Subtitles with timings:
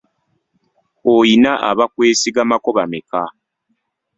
[1.15, 3.21] Oyina abakwesigamako bameka?